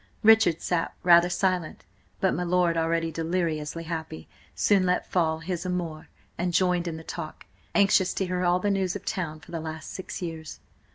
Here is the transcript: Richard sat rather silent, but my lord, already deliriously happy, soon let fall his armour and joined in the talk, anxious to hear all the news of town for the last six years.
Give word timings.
Richard 0.23 0.63
sat 0.63 0.95
rather 1.03 1.29
silent, 1.29 1.85
but 2.19 2.33
my 2.33 2.41
lord, 2.41 2.75
already 2.75 3.11
deliriously 3.11 3.83
happy, 3.83 4.27
soon 4.55 4.87
let 4.87 5.05
fall 5.05 5.37
his 5.41 5.63
armour 5.63 6.07
and 6.39 6.55
joined 6.55 6.87
in 6.87 6.97
the 6.97 7.03
talk, 7.03 7.45
anxious 7.75 8.11
to 8.15 8.25
hear 8.25 8.43
all 8.43 8.59
the 8.59 8.71
news 8.71 8.95
of 8.95 9.05
town 9.05 9.39
for 9.41 9.51
the 9.51 9.59
last 9.59 9.91
six 9.91 10.19
years. 10.19 10.59